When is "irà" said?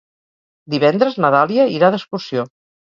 1.79-1.95